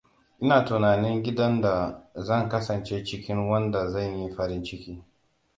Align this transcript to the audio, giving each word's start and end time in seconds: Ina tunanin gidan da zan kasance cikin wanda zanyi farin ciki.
Ina 0.45 0.55
tunanin 0.69 1.19
gidan 1.27 1.61
da 1.63 2.03
zan 2.15 2.49
kasance 2.49 3.03
cikin 3.05 3.37
wanda 3.49 3.87
zanyi 3.89 4.31
farin 4.35 4.63
ciki. 4.63 5.03